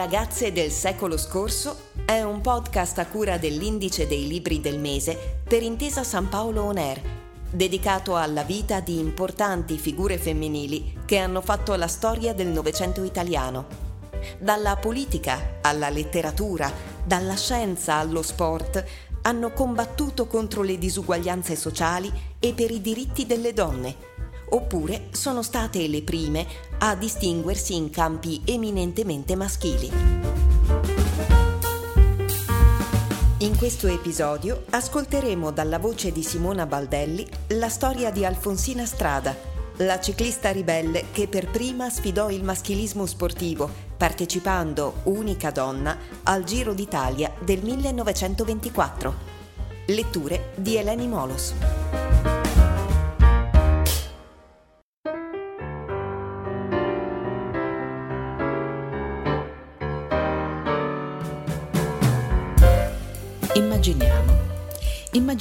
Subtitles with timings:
[0.00, 1.76] Ragazze del secolo scorso
[2.06, 6.78] è un podcast a cura dell'Indice dei Libri del Mese per Intesa San Paolo On
[6.78, 7.02] Air,
[7.50, 13.66] dedicato alla vita di importanti figure femminili che hanno fatto la storia del Novecento italiano.
[14.38, 16.72] Dalla politica alla letteratura,
[17.04, 18.82] dalla scienza allo sport,
[19.20, 24.08] hanno combattuto contro le disuguaglianze sociali e per i diritti delle donne
[24.50, 26.46] oppure sono state le prime
[26.78, 29.90] a distinguersi in campi eminentemente maschili.
[33.38, 39.34] In questo episodio ascolteremo dalla voce di Simona Baldelli la storia di Alfonsina Strada,
[39.78, 46.74] la ciclista ribelle che per prima sfidò il maschilismo sportivo, partecipando, unica donna, al Giro
[46.74, 49.14] d'Italia del 1924.
[49.86, 51.79] Letture di Eleni Molos.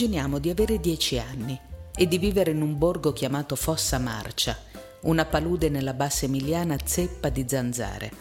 [0.00, 1.60] Immaginiamo di avere dieci anni
[1.92, 4.56] e di vivere in un borgo chiamato Fossa Marcia,
[5.00, 8.12] una palude nella bassa emiliana zeppa di zanzare.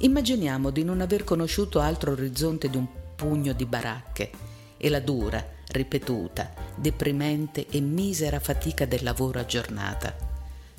[0.00, 4.32] Immaginiamo di non aver conosciuto altro orizzonte di un pugno di baracche
[4.76, 10.12] e la dura, ripetuta, deprimente e misera fatica del lavoro a giornata,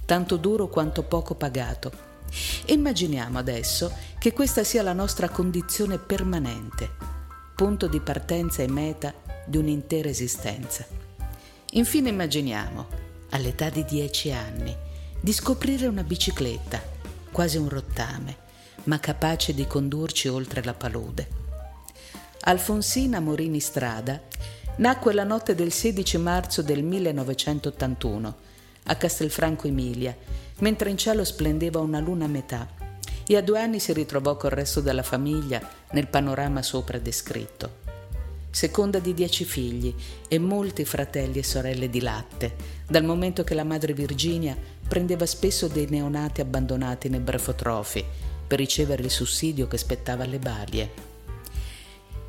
[0.03, 1.94] tanto duro quanto poco pagato.
[2.66, 7.13] Immaginiamo adesso che questa sia la nostra condizione permanente
[7.56, 9.13] punto di partenza e meta
[9.45, 10.85] di un'intera esistenza.
[11.71, 12.88] Infine immaginiamo,
[13.29, 14.75] all'età di dieci anni,
[15.19, 16.81] di scoprire una bicicletta,
[17.31, 18.38] quasi un rottame,
[18.83, 21.44] ma capace di condurci oltre la palude.
[22.41, 24.22] Alfonsina Morini Strada
[24.78, 28.35] nacque la notte del 16 marzo del 1981
[28.83, 30.16] a Castelfranco Emilia,
[30.59, 32.67] mentre in cielo splendeva una luna a metà
[33.27, 35.59] e a due anni si ritrovò col resto della famiglia
[35.91, 37.84] nel panorama sopra descritto.
[38.55, 39.93] Seconda di dieci figli
[40.29, 42.55] e molti fratelli e sorelle di latte,
[42.88, 44.55] dal momento che la madre Virginia
[44.88, 48.01] prendeva spesso dei neonati abbandonati nei brefotrofi
[48.47, 50.89] per ricevere il sussidio che spettava alle balie.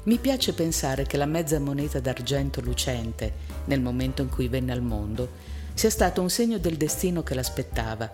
[0.03, 3.32] Mi piace pensare che la mezza moneta d'argento lucente,
[3.66, 5.31] nel momento in cui venne al mondo,
[5.75, 8.10] sia stato un segno del destino che l'aspettava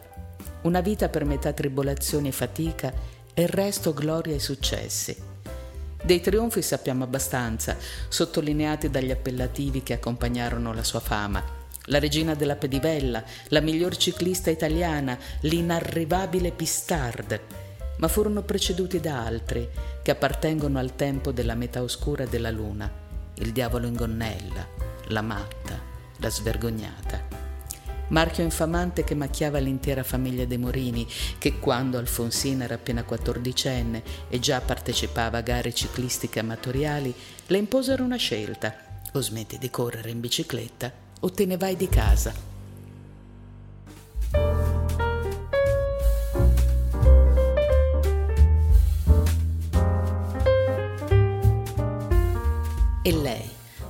[0.65, 2.93] una vita per metà tribolazioni e fatica
[3.33, 5.32] e il resto gloria e successi.
[6.05, 7.77] Dei trionfi sappiamo abbastanza,
[8.09, 11.61] sottolineati dagli appellativi che accompagnarono la sua fama.
[11.87, 17.41] La regina della pedivella, la miglior ciclista italiana, l'inarrivabile Pistard,
[17.99, 19.69] ma furono preceduti da altri
[20.03, 22.91] che appartengono al tempo della metà oscura della luna,
[23.35, 24.67] il diavolo in gonnella,
[25.09, 25.81] la matta,
[26.19, 27.32] la svergognata
[28.13, 31.07] marchio infamante che macchiava l'intera famiglia dei Morini,
[31.39, 37.15] che quando Alfonsina era appena quattordicenne e già partecipava a gare ciclistiche amatoriali,
[37.47, 38.75] le imposero una scelta.
[39.15, 40.91] O smetti di correre in bicicletta
[41.21, 42.52] o te ne vai di casa.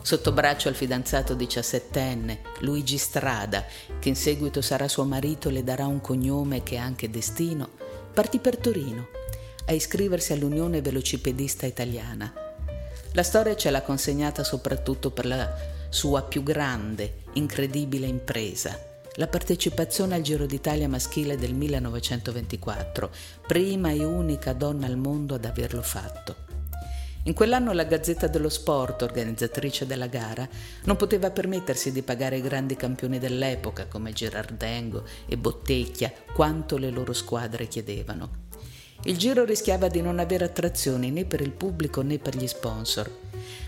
[0.02, 3.64] Sotto braccio al fidanzato diciassettenne, Luigi Strada,
[3.98, 7.70] che in seguito sarà suo marito e le darà un cognome che è anche destino,
[8.12, 9.08] partì per Torino
[9.66, 12.32] a iscriversi all'Unione Velocipedista Italiana.
[13.12, 15.54] La storia ce l'ha consegnata soprattutto per la
[15.88, 23.10] sua più grande, incredibile impresa, la partecipazione al Giro d'Italia maschile del 1924,
[23.46, 26.51] prima e unica donna al mondo ad averlo fatto.
[27.24, 30.48] In quell'anno la Gazzetta dello Sport, organizzatrice della gara,
[30.84, 36.90] non poteva permettersi di pagare i grandi campioni dell'epoca come Girardengo e Bottecchia quanto le
[36.90, 38.50] loro squadre chiedevano.
[39.04, 43.08] Il giro rischiava di non avere attrazioni né per il pubblico né per gli sponsor.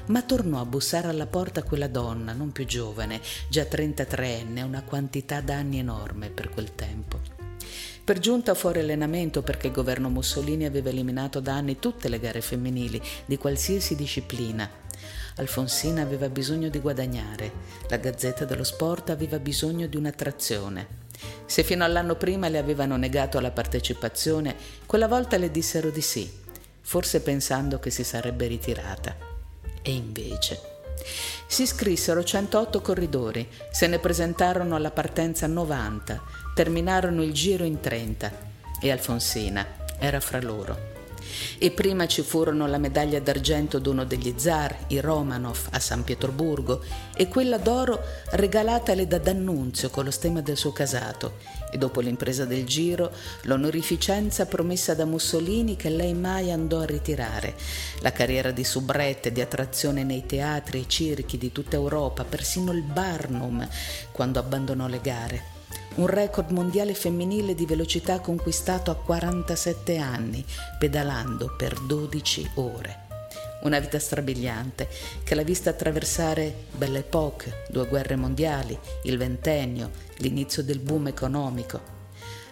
[0.06, 5.40] Ma tornò a bussare alla porta quella donna, non più giovane, già 33enne, una quantità
[5.40, 7.33] d'anni enorme per quel tempo.
[8.04, 12.42] Per giunta fuori allenamento perché il governo Mussolini aveva eliminato da anni tutte le gare
[12.42, 14.68] femminili di qualsiasi disciplina.
[15.36, 17.50] Alfonsina aveva bisogno di guadagnare,
[17.88, 20.86] la Gazzetta dello Sport aveva bisogno di un'attrazione.
[21.46, 24.54] Se fino all'anno prima le avevano negato la partecipazione,
[24.84, 26.30] quella volta le dissero di sì.
[26.82, 29.16] forse pensando che si sarebbe ritirata.
[29.80, 30.72] E invece...
[31.46, 38.32] Si iscrissero 108 corridori, se ne presentarono alla partenza 90, terminarono il giro in 30
[38.80, 39.66] e Alfonsina
[39.98, 40.92] era fra loro.
[41.58, 46.84] E prima ci furono la medaglia d'argento d'uno degli zar, i Romanov, a San Pietroburgo,
[47.16, 48.00] e quella d'oro
[48.32, 51.38] regalatale da D'Annunzio con lo stemma del suo casato,
[51.72, 53.10] e dopo l'impresa del giro,
[53.42, 57.54] l'onorificenza promessa da Mussolini che lei mai andò a ritirare,
[58.00, 62.82] la carriera di soubrette, di attrazione nei teatri e circhi di tutta Europa, persino il
[62.82, 63.66] Barnum,
[64.12, 65.53] quando abbandonò le gare
[65.96, 70.44] un record mondiale femminile di velocità conquistato a 47 anni,
[70.78, 73.02] pedalando per 12 ore.
[73.62, 74.88] Una vita strabiliante
[75.22, 81.92] che l'ha vista attraversare Belle Époque, due guerre mondiali, il ventennio, l'inizio del boom economico.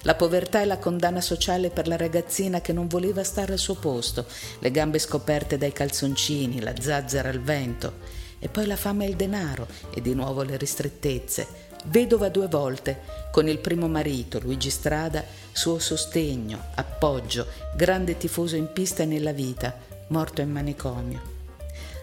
[0.03, 3.75] La povertà e la condanna sociale per la ragazzina che non voleva stare al suo
[3.75, 4.25] posto,
[4.61, 9.17] le gambe scoperte dai calzoncini, la zazzera al vento, e poi la fame e il
[9.17, 13.01] denaro e di nuovo le ristrettezze, vedova due volte,
[13.31, 19.33] con il primo marito, Luigi Strada, suo sostegno, appoggio, grande tifoso in pista e nella
[19.33, 19.77] vita,
[20.09, 21.21] morto in manicomio.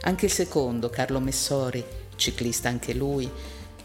[0.01, 1.83] Anche il secondo, Carlo Messori,
[2.15, 3.29] ciclista anche lui,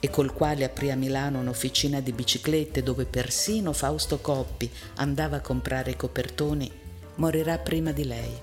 [0.01, 5.41] e col quale aprì a Milano un'officina di biciclette dove persino Fausto Coppi andava a
[5.41, 6.71] comprare i copertoni,
[7.17, 8.39] morirà prima di lei.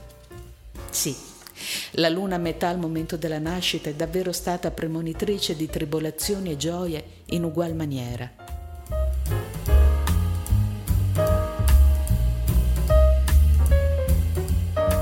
[0.89, 1.15] Sì,
[1.91, 6.57] la luna a metà al momento della nascita è davvero stata premonitrice di tribolazioni e
[6.57, 8.40] gioie in ugual maniera.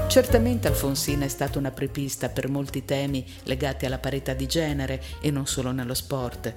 [0.10, 5.30] Certamente Alfonsina è stata una prepista per molti temi legati alla parità di genere e
[5.30, 6.52] non solo nello sport.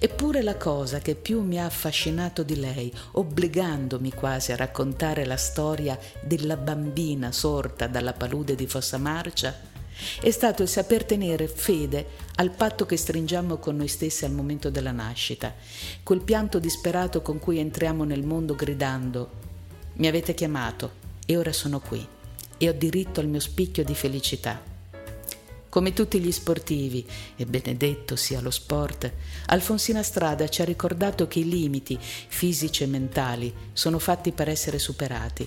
[0.00, 5.36] Eppure la cosa che più mi ha affascinato di lei, obbligandomi quasi a raccontare la
[5.36, 9.56] storia della bambina sorta dalla palude di Fossa Marcia,
[10.20, 14.68] è stato il saper tenere fede al patto che stringiamo con noi stessi al momento
[14.68, 15.54] della nascita,
[16.02, 19.30] quel pianto disperato con cui entriamo nel mondo gridando
[19.94, 22.14] Mi avete chiamato e ora sono qui
[22.58, 24.74] e ho diritto al mio spicchio di felicità.
[25.68, 27.04] Come tutti gli sportivi,
[27.36, 29.12] e benedetto sia lo sport,
[29.46, 34.78] Alfonsina Strada ci ha ricordato che i limiti fisici e mentali sono fatti per essere
[34.78, 35.46] superati.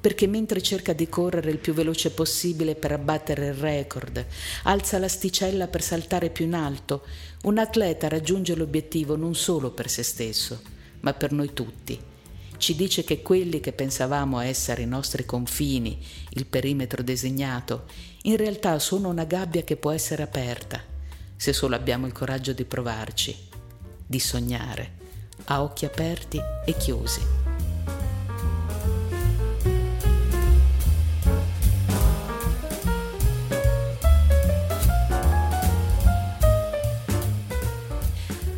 [0.00, 4.24] Perché mentre cerca di correre il più veloce possibile per abbattere il record,
[4.62, 7.02] alza l'asticella per saltare più in alto,
[7.42, 10.62] un atleta raggiunge l'obiettivo non solo per se stesso,
[11.00, 12.08] ma per noi tutti
[12.60, 15.98] ci dice che quelli che pensavamo essere i nostri confini,
[16.32, 17.86] il perimetro designato,
[18.24, 20.78] in realtà sono una gabbia che può essere aperta,
[21.36, 23.34] se solo abbiamo il coraggio di provarci,
[24.06, 24.92] di sognare,
[25.44, 27.20] a occhi aperti e chiusi.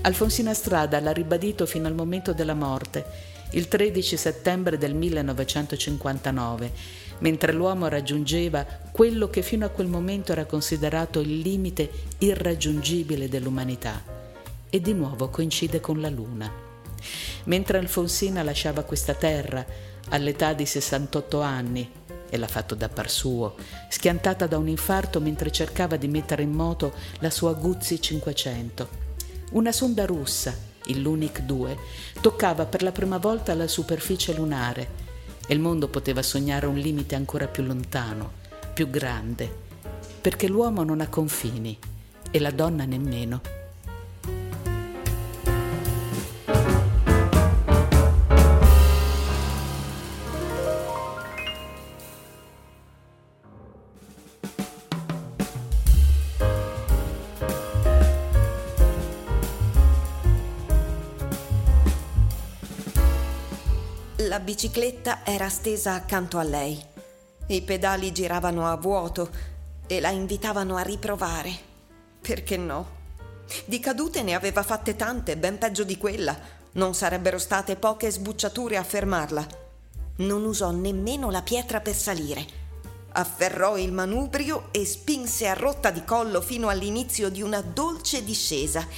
[0.00, 6.72] Alfonsina Strada l'ha ribadito fino al momento della morte il 13 settembre del 1959,
[7.18, 14.02] mentre l'uomo raggiungeva quello che fino a quel momento era considerato il limite irraggiungibile dell'umanità.
[14.68, 16.50] E di nuovo coincide con la Luna.
[17.44, 19.64] Mentre Alfonsina lasciava questa terra
[20.08, 21.90] all'età di 68 anni,
[22.30, 23.56] e l'ha fatto da par suo,
[23.90, 28.88] schiantata da un infarto mentre cercava di mettere in moto la sua Guzzi 500.
[29.50, 31.76] Una sonda russa il Lunic 2,
[32.20, 35.10] toccava per la prima volta la superficie lunare
[35.46, 38.32] e il mondo poteva sognare un limite ancora più lontano,
[38.72, 39.50] più grande,
[40.20, 41.78] perché l'uomo non ha confini
[42.30, 43.61] e la donna nemmeno.
[64.32, 66.82] La bicicletta era stesa accanto a lei.
[67.48, 69.28] I pedali giravano a vuoto
[69.86, 71.52] e la invitavano a riprovare.
[72.18, 72.88] Perché no?
[73.66, 76.34] Di cadute ne aveva fatte tante, ben peggio di quella.
[76.72, 79.46] Non sarebbero state poche sbucciature a fermarla.
[80.16, 82.46] Non usò nemmeno la pietra per salire.
[83.12, 88.88] Afferrò il manubrio e spinse a rotta di collo fino all'inizio di una dolce discesa.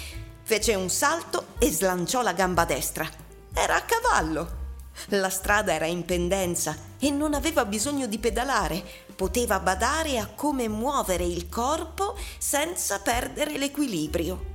[0.45, 3.11] Fece un salto e slanciò la gamba destra.
[3.53, 4.63] Era a cavallo.
[5.09, 8.83] La strada era in pendenza e non aveva bisogno di pedalare,
[9.15, 14.53] poteva badare a come muovere il corpo senza perdere l'equilibrio.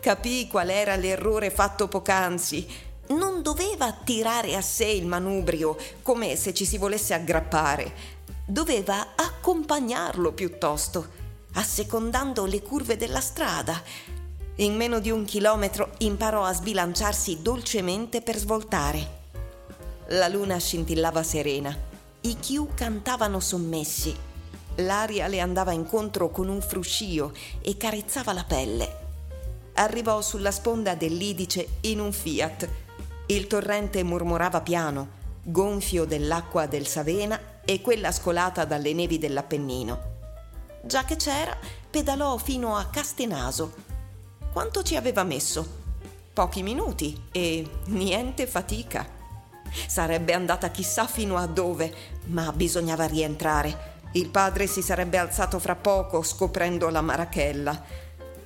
[0.00, 2.66] Capì qual era l'errore fatto poc'anzi.
[3.06, 8.22] Non doveva tirare a sé il manubrio come se ci si volesse aggrappare.
[8.46, 11.08] doveva accompagnarlo piuttosto,
[11.54, 13.82] assecondando le curve della strada.
[14.56, 19.13] In meno di un chilometro imparò a sbilanciarsi dolcemente per svoltare.
[20.08, 21.74] La luna scintillava serena,
[22.20, 24.14] i chiù cantavano sommessi,
[24.76, 27.32] l'aria le andava incontro con un fruscio
[27.62, 29.02] e carezzava la pelle.
[29.74, 32.68] Arrivò sulla sponda dell'Idice in un Fiat.
[33.26, 35.08] Il torrente mormorava piano,
[35.42, 40.12] gonfio dell'acqua del Savena e quella scolata dalle nevi dell'Appennino.
[40.82, 41.56] Già che c'era,
[41.90, 43.72] pedalò fino a Castenaso.
[44.52, 45.82] Quanto ci aveva messo?
[46.32, 49.22] Pochi minuti e niente fatica.
[49.86, 51.92] Sarebbe andata chissà fino a dove,
[52.26, 53.92] ma bisognava rientrare.
[54.12, 57.82] Il padre si sarebbe alzato fra poco scoprendo la marachella.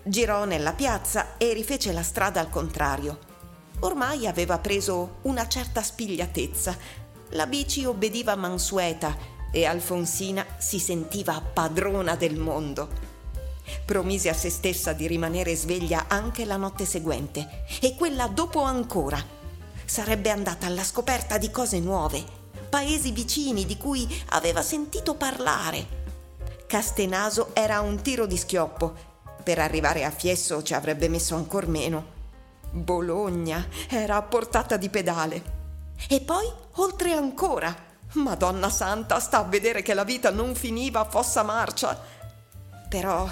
[0.02, 3.18] Girò nella piazza e rifece la strada al contrario.
[3.80, 6.76] Ormai aveva preso una certa spigliatezza.
[7.30, 9.14] La bici obbediva mansueta
[9.52, 12.88] e Alfonsina si sentiva padrona del mondo.
[13.84, 19.22] Promise a se stessa di rimanere sveglia anche la notte seguente e quella dopo ancora.
[19.88, 22.22] Sarebbe andata alla scoperta di cose nuove,
[22.68, 26.04] paesi vicini di cui aveva sentito parlare.
[26.66, 28.94] Castenaso era un tiro di schioppo.
[29.42, 32.04] Per arrivare a Fiesso ci avrebbe messo ancor meno.
[32.70, 35.42] Bologna era a portata di pedale.
[36.06, 37.74] E poi, oltre ancora,
[38.12, 41.98] Madonna Santa, sta a vedere che la vita non finiva a fossa marcia.
[42.90, 43.26] Però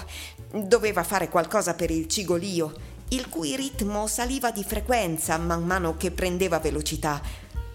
[0.51, 6.11] doveva fare qualcosa per il cigolio, il cui ritmo saliva di frequenza man mano che
[6.11, 7.21] prendeva velocità.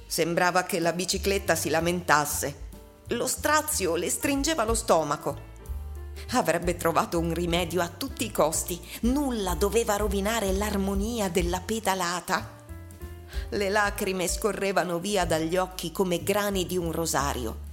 [0.06, 2.70] Sembrava che la bicicletta si lamentasse.
[3.08, 5.50] Lo strazio le stringeva lo stomaco.
[6.32, 8.78] Avrebbe trovato un rimedio a tutti i costi.
[9.02, 12.60] Nulla doveva rovinare l'armonia della pedalata.
[13.48, 17.70] Le lacrime scorrevano via dagli occhi come grani di un rosario.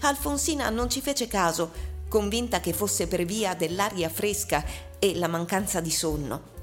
[0.00, 1.70] Alfonsina non ci fece caso,
[2.08, 4.64] convinta che fosse per via dell'aria fresca
[4.98, 6.53] e la mancanza di sonno.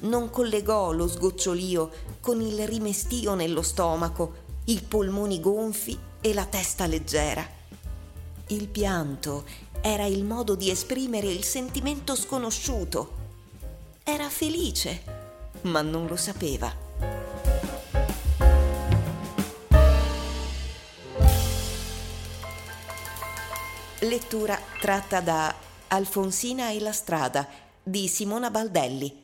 [0.00, 6.86] Non collegò lo sgocciolio con il rimestio nello stomaco, i polmoni gonfi e la testa
[6.86, 7.46] leggera.
[8.48, 9.44] Il pianto
[9.80, 13.22] era il modo di esprimere il sentimento sconosciuto.
[14.02, 15.02] Era felice,
[15.62, 16.72] ma non lo sapeva.
[24.00, 25.54] Lettura tratta da
[25.88, 27.48] Alfonsina e la strada
[27.82, 29.23] di Simona Baldelli,